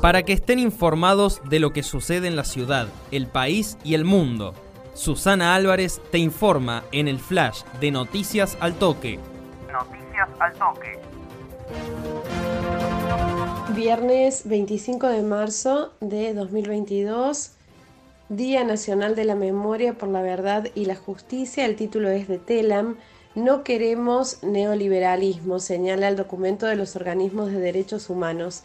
Para 0.00 0.22
que 0.22 0.32
estén 0.32 0.58
informados 0.58 1.42
de 1.48 1.60
lo 1.60 1.74
que 1.74 1.82
sucede 1.82 2.26
en 2.26 2.34
la 2.34 2.44
ciudad, 2.44 2.88
el 3.10 3.26
país 3.26 3.76
y 3.84 3.92
el 3.92 4.06
mundo, 4.06 4.54
Susana 4.94 5.54
Álvarez 5.54 6.00
te 6.10 6.16
informa 6.18 6.84
en 6.90 7.06
el 7.06 7.18
flash 7.18 7.62
de 7.80 7.90
Noticias 7.90 8.56
al 8.60 8.74
Toque. 8.74 9.18
Noticias 9.70 10.28
al 10.38 10.52
Toque. 10.54 10.98
Viernes 13.74 14.48
25 14.48 15.06
de 15.06 15.22
marzo 15.22 15.92
de 16.00 16.32
2022, 16.32 17.52
Día 18.30 18.64
Nacional 18.64 19.14
de 19.14 19.24
la 19.26 19.34
Memoria 19.34 19.94
por 19.94 20.08
la 20.08 20.22
Verdad 20.22 20.68
y 20.74 20.86
la 20.86 20.96
Justicia. 20.96 21.66
El 21.66 21.76
título 21.76 22.08
es 22.08 22.26
de 22.26 22.38
TELAM. 22.38 22.96
No 23.36 23.62
queremos 23.62 24.42
neoliberalismo, 24.42 25.60
señala 25.60 26.08
el 26.08 26.16
documento 26.16 26.66
de 26.66 26.74
los 26.74 26.96
organismos 26.96 27.52
de 27.52 27.60
derechos 27.60 28.10
humanos. 28.10 28.64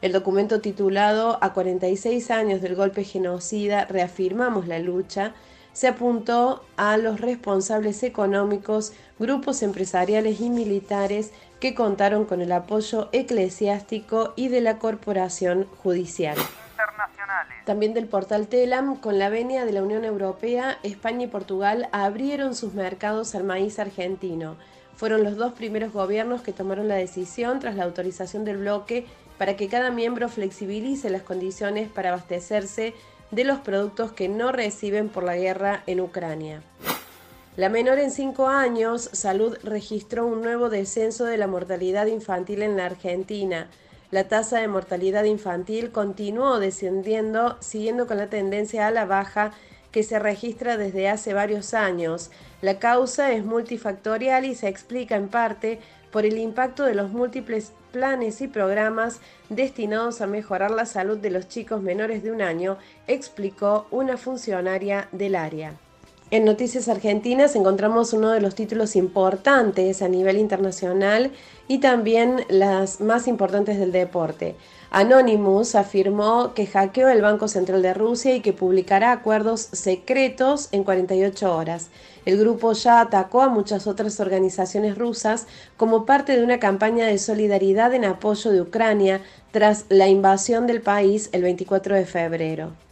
El 0.00 0.12
documento 0.12 0.62
titulado 0.62 1.38
A 1.42 1.52
46 1.52 2.30
años 2.30 2.62
del 2.62 2.76
golpe 2.76 3.04
genocida, 3.04 3.84
reafirmamos 3.84 4.68
la 4.68 4.78
lucha, 4.78 5.34
se 5.74 5.88
apuntó 5.88 6.64
a 6.78 6.96
los 6.96 7.20
responsables 7.20 8.02
económicos, 8.02 8.94
grupos 9.18 9.62
empresariales 9.62 10.40
y 10.40 10.48
militares 10.48 11.32
que 11.60 11.74
contaron 11.74 12.24
con 12.24 12.40
el 12.40 12.52
apoyo 12.52 13.10
eclesiástico 13.12 14.32
y 14.34 14.48
de 14.48 14.62
la 14.62 14.78
corporación 14.78 15.66
judicial. 15.82 16.38
También 17.66 17.94
del 17.94 18.06
portal 18.06 18.46
Telam, 18.46 18.94
con 18.94 19.18
la 19.18 19.28
venia 19.28 19.64
de 19.64 19.72
la 19.72 19.82
Unión 19.82 20.04
Europea, 20.04 20.78
España 20.84 21.24
y 21.24 21.26
Portugal 21.26 21.88
abrieron 21.90 22.54
sus 22.54 22.74
mercados 22.74 23.34
al 23.34 23.42
maíz 23.42 23.80
argentino. 23.80 24.54
Fueron 24.94 25.24
los 25.24 25.34
dos 25.34 25.52
primeros 25.52 25.92
gobiernos 25.92 26.42
que 26.42 26.52
tomaron 26.52 26.86
la 26.86 26.94
decisión 26.94 27.58
tras 27.58 27.74
la 27.74 27.82
autorización 27.82 28.44
del 28.44 28.58
bloque 28.58 29.04
para 29.36 29.56
que 29.56 29.66
cada 29.66 29.90
miembro 29.90 30.28
flexibilice 30.28 31.10
las 31.10 31.22
condiciones 31.22 31.88
para 31.88 32.10
abastecerse 32.10 32.94
de 33.32 33.42
los 33.42 33.58
productos 33.58 34.12
que 34.12 34.28
no 34.28 34.52
reciben 34.52 35.08
por 35.08 35.24
la 35.24 35.36
guerra 35.36 35.82
en 35.88 36.00
Ucrania. 36.00 36.62
La 37.56 37.68
menor 37.68 37.98
en 37.98 38.12
cinco 38.12 38.46
años, 38.46 39.10
Salud 39.12 39.56
registró 39.64 40.24
un 40.24 40.40
nuevo 40.40 40.68
descenso 40.70 41.24
de 41.24 41.36
la 41.36 41.48
mortalidad 41.48 42.06
infantil 42.06 42.62
en 42.62 42.76
la 42.76 42.86
Argentina. 42.86 43.68
La 44.10 44.28
tasa 44.28 44.60
de 44.60 44.68
mortalidad 44.68 45.24
infantil 45.24 45.90
continuó 45.90 46.60
descendiendo, 46.60 47.56
siguiendo 47.60 48.06
con 48.06 48.18
la 48.18 48.28
tendencia 48.28 48.86
a 48.86 48.92
la 48.92 49.04
baja 49.04 49.52
que 49.90 50.02
se 50.02 50.18
registra 50.18 50.76
desde 50.76 51.08
hace 51.08 51.34
varios 51.34 51.74
años. 51.74 52.30
La 52.62 52.78
causa 52.78 53.32
es 53.32 53.44
multifactorial 53.44 54.44
y 54.44 54.54
se 54.54 54.68
explica 54.68 55.16
en 55.16 55.28
parte 55.28 55.80
por 56.12 56.24
el 56.24 56.38
impacto 56.38 56.84
de 56.84 56.94
los 56.94 57.10
múltiples 57.10 57.72
planes 57.92 58.40
y 58.40 58.46
programas 58.48 59.20
destinados 59.48 60.20
a 60.20 60.26
mejorar 60.26 60.70
la 60.70 60.86
salud 60.86 61.18
de 61.18 61.30
los 61.30 61.48
chicos 61.48 61.82
menores 61.82 62.22
de 62.22 62.30
un 62.30 62.42
año, 62.42 62.78
explicó 63.06 63.86
una 63.90 64.16
funcionaria 64.16 65.08
del 65.12 65.34
área. 65.34 65.74
En 66.32 66.44
Noticias 66.44 66.88
Argentinas 66.88 67.54
encontramos 67.54 68.12
uno 68.12 68.32
de 68.32 68.40
los 68.40 68.56
títulos 68.56 68.96
importantes 68.96 70.02
a 70.02 70.08
nivel 70.08 70.38
internacional 70.38 71.30
y 71.68 71.78
también 71.78 72.40
las 72.48 73.00
más 73.00 73.28
importantes 73.28 73.78
del 73.78 73.92
deporte. 73.92 74.56
Anonymous 74.90 75.76
afirmó 75.76 76.52
que 76.52 76.66
hackeó 76.66 77.08
el 77.10 77.22
Banco 77.22 77.46
Central 77.46 77.80
de 77.80 77.94
Rusia 77.94 78.34
y 78.34 78.40
que 78.40 78.52
publicará 78.52 79.12
acuerdos 79.12 79.68
secretos 79.70 80.68
en 80.72 80.82
48 80.82 81.56
horas. 81.56 81.90
El 82.24 82.38
grupo 82.38 82.72
ya 82.72 83.00
atacó 83.00 83.42
a 83.42 83.48
muchas 83.48 83.86
otras 83.86 84.18
organizaciones 84.18 84.98
rusas 84.98 85.46
como 85.76 86.06
parte 86.06 86.36
de 86.36 86.42
una 86.42 86.58
campaña 86.58 87.06
de 87.06 87.18
solidaridad 87.18 87.94
en 87.94 88.04
apoyo 88.04 88.50
de 88.50 88.62
Ucrania 88.62 89.22
tras 89.52 89.84
la 89.90 90.08
invasión 90.08 90.66
del 90.66 90.82
país 90.82 91.28
el 91.30 91.42
24 91.42 91.94
de 91.94 92.04
febrero. 92.04 92.85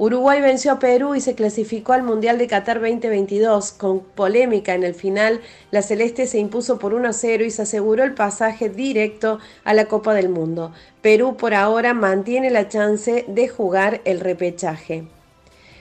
Uruguay 0.00 0.40
venció 0.40 0.70
a 0.70 0.78
Perú 0.78 1.16
y 1.16 1.20
se 1.20 1.34
clasificó 1.34 1.92
al 1.92 2.04
Mundial 2.04 2.38
de 2.38 2.46
Qatar 2.46 2.80
2022. 2.80 3.72
Con 3.72 3.98
polémica 3.98 4.76
en 4.76 4.84
el 4.84 4.94
final, 4.94 5.40
la 5.72 5.82
Celeste 5.82 6.28
se 6.28 6.38
impuso 6.38 6.78
por 6.78 6.94
1 6.94 7.08
a 7.08 7.12
0 7.12 7.44
y 7.44 7.50
se 7.50 7.62
aseguró 7.62 8.04
el 8.04 8.14
pasaje 8.14 8.68
directo 8.68 9.40
a 9.64 9.74
la 9.74 9.86
Copa 9.86 10.14
del 10.14 10.28
Mundo. 10.28 10.72
Perú 11.02 11.36
por 11.36 11.52
ahora 11.52 11.94
mantiene 11.94 12.50
la 12.50 12.68
chance 12.68 13.24
de 13.26 13.48
jugar 13.48 14.00
el 14.04 14.20
repechaje. 14.20 15.08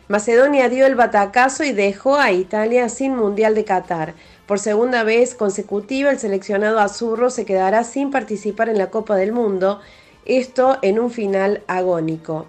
Macedonia 0.08 0.68
dio 0.68 0.88
el 0.88 0.96
batacazo 0.96 1.64
y 1.64 1.72
dejó 1.72 2.16
a 2.16 2.32
Italia 2.32 2.90
sin 2.90 3.16
Mundial 3.16 3.54
de 3.54 3.66
Qatar. 3.66 4.16
Por 4.48 4.58
segunda 4.58 5.04
vez 5.04 5.36
consecutiva, 5.36 6.10
el 6.10 6.18
seleccionado 6.18 6.80
azurro 6.80 7.30
se 7.30 7.46
quedará 7.46 7.84
sin 7.84 8.10
participar 8.10 8.70
en 8.70 8.80
la 8.80 8.90
Copa 8.90 9.16
del 9.16 9.32
Mundo, 9.32 9.80
esto 10.26 10.80
en 10.82 10.98
un 10.98 11.12
final 11.12 11.62
agónico. 11.68 12.48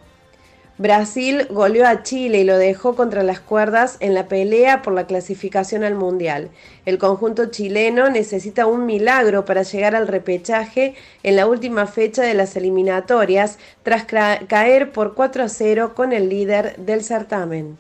Brasil 0.79 1.49
goleó 1.51 1.89
a 1.89 2.05
Chile 2.05 2.39
y 2.39 2.45
lo 2.45 2.57
dejó 2.57 2.95
contra 2.95 3.25
las 3.25 3.41
cuerdas 3.41 3.97
en 3.99 4.15
la 4.15 4.29
pelea 4.29 4.81
por 4.81 4.93
la 4.93 5.09
clasificación 5.09 5.83
al 5.83 5.97
Mundial. 5.97 6.51
El 6.87 6.99
conjunto 6.99 7.47
chileno 7.47 8.09
necesita 8.11 8.67
un 8.67 8.87
milagro 8.87 9.45
para 9.45 9.65
llegar 9.65 9.97
al 9.97 10.07
repechaje 10.07 10.95
en 11.25 11.35
la 11.35 11.49
última 11.49 11.89
fecha 11.89 12.23
de 12.23 12.35
las 12.35 12.55
eliminatorias, 12.55 13.59
tras 13.83 14.05
caer 14.05 14.93
por 14.93 15.15
4 15.15 15.43
a 15.43 15.49
0 15.49 15.95
con 15.97 16.13
el 16.13 16.29
líder 16.29 16.77
del 16.77 17.03
certamen. 17.03 17.77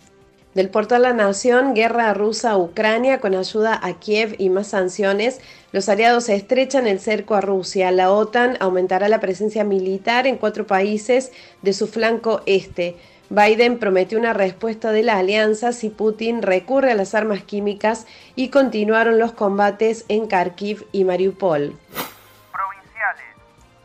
Del 0.55 0.71
portal 0.71 1.03
La 1.03 1.13
Nación, 1.13 1.75
guerra 1.75 2.15
rusa 2.15 2.53
a 2.53 2.57
Ucrania 2.57 3.21
con 3.21 3.35
ayuda 3.35 3.79
a 3.83 4.01
Kiev 4.01 4.35
y 4.39 4.49
más 4.49 4.69
sanciones. 4.69 5.41
Los 5.73 5.91
aliados 5.91 6.31
estrechan 6.31 6.87
el 6.87 7.01
cerco 7.01 7.35
a 7.35 7.43
Rusia. 7.43 7.91
La 7.91 8.11
OTAN 8.11 8.57
aumentará 8.59 9.09
la 9.11 9.21
presencia 9.21 9.63
militar 9.63 10.27
en 10.27 10.39
cuatro 10.39 10.67
países 10.67 11.33
de 11.61 11.75
su 11.75 11.87
flanco 11.87 12.41
este. 12.47 12.97
Biden 13.31 13.79
prometió 13.79 14.19
una 14.19 14.33
respuesta 14.33 14.91
de 14.91 15.03
la 15.03 15.19
alianza 15.19 15.73
si 15.73 15.91
Putin 15.91 16.41
recurre 16.41 16.93
a 16.93 16.95
las 16.95 17.15
armas 17.15 17.43
químicas 17.43 18.07
y 18.35 18.49
continuaron 18.49 19.19
los 19.19 19.33
combates 19.33 20.07
en 20.09 20.29
Kharkiv 20.29 20.87
y 20.93 21.05
Mariupol. 21.05 21.75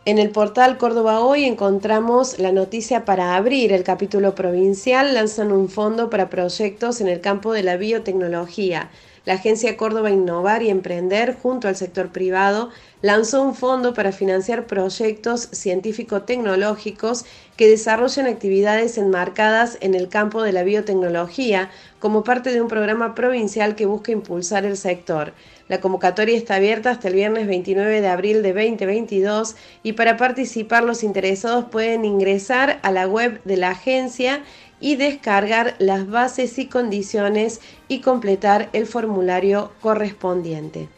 En 0.05 0.17
el 0.19 0.31
portal 0.31 0.77
Córdoba 0.77 1.21
Hoy 1.21 1.45
encontramos 1.45 2.37
la 2.37 2.51
noticia 2.51 3.05
para 3.05 3.37
abrir 3.37 3.71
el 3.71 3.85
capítulo 3.85 4.35
provincial. 4.35 5.13
Lanzan 5.13 5.53
un 5.53 5.69
fondo 5.69 6.09
para 6.09 6.29
proyectos 6.29 6.99
en 6.99 7.07
el 7.07 7.21
campo 7.21 7.53
de 7.53 7.63
la 7.63 7.77
biotecnología. 7.77 8.89
La 9.25 9.35
agencia 9.35 9.77
Córdoba 9.77 10.11
Innovar 10.11 10.63
y 10.63 10.69
Emprender, 10.69 11.37
junto 11.41 11.69
al 11.69 11.77
sector 11.77 12.09
privado, 12.09 12.71
lanzó 13.01 13.41
un 13.41 13.55
fondo 13.55 13.93
para 13.93 14.11
financiar 14.11 14.67
proyectos 14.67 15.47
científico-tecnológicos 15.53 17.23
que 17.55 17.69
desarrollen 17.69 18.27
actividades 18.27 18.97
enmarcadas 18.97 19.77
en 19.79 19.93
el 19.95 20.09
campo 20.09 20.43
de 20.43 20.51
la 20.51 20.63
biotecnología 20.63 21.69
como 21.99 22.25
parte 22.25 22.51
de 22.51 22.61
un 22.61 22.67
programa 22.67 23.15
provincial 23.15 23.75
que 23.75 23.85
busca 23.85 24.11
impulsar 24.11 24.65
el 24.65 24.75
sector. 24.75 25.33
La 25.69 25.79
convocatoria 25.79 26.35
está 26.35 26.55
abierta 26.55 26.89
hasta 26.89 27.07
el 27.07 27.13
viernes 27.13 27.47
29 27.47 28.01
de 28.01 28.07
abril 28.07 28.43
de 28.43 28.51
2022 28.51 29.55
y 29.83 29.93
para 29.93 30.17
participar 30.17 30.83
los 30.83 31.01
interesados 31.01 31.65
pueden 31.65 32.03
ingresar 32.03 32.79
a 32.83 32.91
la 32.91 33.07
web 33.07 33.41
de 33.45 33.55
la 33.55 33.69
agencia 33.69 34.43
y 34.83 34.97
descargar 34.97 35.75
las 35.79 36.09
bases 36.09 36.59
y 36.59 36.67
condiciones 36.67 37.61
y 37.87 38.01
completar 38.01 38.69
el 38.73 38.85
formulario 38.85 39.71
correspondiente. 39.79 40.89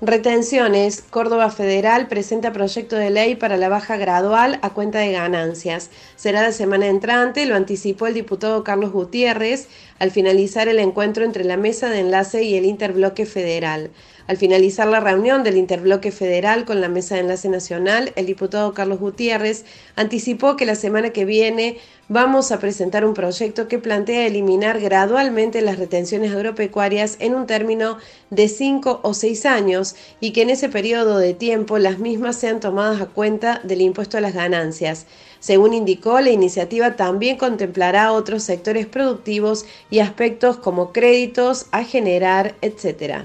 Retenciones. 0.00 1.04
Córdoba 1.10 1.50
Federal 1.50 2.08
presenta 2.08 2.52
proyecto 2.52 2.96
de 2.96 3.10
ley 3.10 3.36
para 3.36 3.58
la 3.58 3.68
baja 3.68 3.98
gradual 3.98 4.58
a 4.62 4.70
cuenta 4.70 4.98
de 4.98 5.12
ganancias. 5.12 5.90
Será 6.16 6.42
la 6.42 6.52
semana 6.52 6.88
entrante, 6.88 7.44
lo 7.44 7.54
anticipó 7.54 8.06
el 8.06 8.14
diputado 8.14 8.64
Carlos 8.64 8.92
Gutiérrez 8.92 9.68
al 9.98 10.10
finalizar 10.10 10.66
el 10.68 10.78
encuentro 10.78 11.24
entre 11.24 11.44
la 11.44 11.58
mesa 11.58 11.90
de 11.90 12.00
enlace 12.00 12.42
y 12.42 12.56
el 12.56 12.64
interbloque 12.64 13.26
federal. 13.26 13.90
Al 14.26 14.36
finalizar 14.36 14.86
la 14.86 15.00
reunión 15.00 15.42
del 15.42 15.56
Interbloque 15.56 16.12
Federal 16.12 16.64
con 16.64 16.80
la 16.80 16.88
Mesa 16.88 17.16
de 17.16 17.22
Enlace 17.22 17.48
Nacional, 17.48 18.12
el 18.14 18.26
diputado 18.26 18.72
Carlos 18.72 19.00
Gutiérrez 19.00 19.64
anticipó 19.96 20.56
que 20.56 20.64
la 20.64 20.76
semana 20.76 21.10
que 21.10 21.24
viene 21.24 21.78
vamos 22.08 22.52
a 22.52 22.58
presentar 22.58 23.04
un 23.04 23.14
proyecto 23.14 23.68
que 23.68 23.78
plantea 23.78 24.26
eliminar 24.26 24.80
gradualmente 24.80 25.62
las 25.62 25.78
retenciones 25.78 26.32
agropecuarias 26.32 27.16
en 27.20 27.34
un 27.34 27.46
término 27.46 27.98
de 28.30 28.48
cinco 28.48 29.00
o 29.02 29.14
seis 29.14 29.46
años 29.46 29.96
y 30.20 30.32
que 30.32 30.42
en 30.42 30.50
ese 30.50 30.68
periodo 30.68 31.18
de 31.18 31.34
tiempo 31.34 31.78
las 31.78 31.98
mismas 31.98 32.36
sean 32.36 32.60
tomadas 32.60 33.00
a 33.00 33.06
cuenta 33.06 33.60
del 33.64 33.80
impuesto 33.80 34.18
a 34.18 34.20
las 34.20 34.34
ganancias. 34.34 35.06
Según 35.40 35.74
indicó, 35.74 36.20
la 36.20 36.30
iniciativa 36.30 36.96
también 36.96 37.36
contemplará 37.36 38.12
otros 38.12 38.42
sectores 38.42 38.86
productivos 38.86 39.64
y 39.90 40.00
aspectos 40.00 40.56
como 40.56 40.92
créditos 40.92 41.66
a 41.72 41.84
generar, 41.84 42.54
etc. 42.60 43.24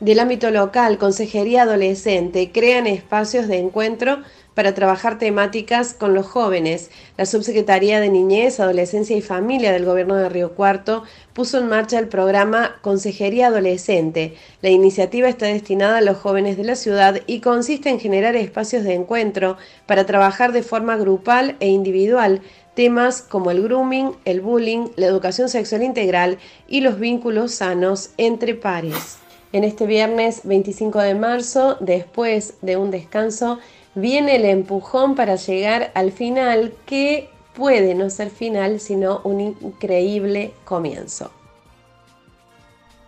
del 0.00 0.20
ámbito 0.20 0.50
local, 0.50 0.96
consejería 0.98 1.62
adolescente, 1.62 2.52
crean 2.52 2.86
espacios 2.86 3.48
de 3.48 3.58
encuentro 3.58 4.22
para 4.58 4.74
trabajar 4.74 5.18
temáticas 5.18 5.94
con 5.94 6.14
los 6.14 6.26
jóvenes. 6.26 6.90
La 7.16 7.26
Subsecretaría 7.26 8.00
de 8.00 8.08
Niñez, 8.08 8.58
Adolescencia 8.58 9.16
y 9.16 9.20
Familia 9.20 9.70
del 9.70 9.84
Gobierno 9.84 10.16
de 10.16 10.28
Río 10.28 10.56
Cuarto 10.56 11.04
puso 11.32 11.58
en 11.58 11.68
marcha 11.68 11.96
el 11.96 12.08
programa 12.08 12.74
Consejería 12.80 13.46
Adolescente. 13.46 14.34
La 14.60 14.70
iniciativa 14.70 15.28
está 15.28 15.46
destinada 15.46 15.98
a 15.98 16.00
los 16.00 16.16
jóvenes 16.16 16.56
de 16.56 16.64
la 16.64 16.74
ciudad 16.74 17.20
y 17.28 17.38
consiste 17.38 17.88
en 17.88 18.00
generar 18.00 18.34
espacios 18.34 18.82
de 18.82 18.94
encuentro 18.94 19.58
para 19.86 20.06
trabajar 20.06 20.50
de 20.50 20.64
forma 20.64 20.96
grupal 20.96 21.54
e 21.60 21.68
individual 21.68 22.40
temas 22.74 23.22
como 23.22 23.52
el 23.52 23.62
grooming, 23.62 24.16
el 24.24 24.40
bullying, 24.40 24.88
la 24.96 25.06
educación 25.06 25.48
sexual 25.48 25.84
integral 25.84 26.38
y 26.66 26.80
los 26.80 26.98
vínculos 26.98 27.52
sanos 27.52 28.10
entre 28.16 28.56
pares. 28.56 29.18
En 29.50 29.64
este 29.64 29.86
viernes 29.86 30.42
25 30.44 30.98
de 30.98 31.14
marzo, 31.14 31.78
después 31.80 32.54
de 32.60 32.76
un 32.76 32.90
descanso, 32.90 33.58
viene 34.00 34.36
el 34.36 34.44
empujón 34.44 35.14
para 35.14 35.36
llegar 35.36 35.90
al 35.94 36.12
final 36.12 36.72
que 36.86 37.30
puede 37.54 37.94
no 37.94 38.08
ser 38.10 38.30
final, 38.30 38.80
sino 38.80 39.20
un 39.24 39.40
increíble 39.40 40.52
comienzo. 40.64 41.30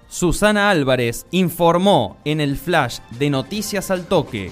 Susana 0.09 0.71
Álvarez 0.71 1.27
informó 1.31 2.17
en 2.25 2.41
el 2.41 2.57
flash 2.57 2.99
de 3.19 3.31
Noticias 3.31 3.93
al 3.93 4.07
Toque 4.07 4.51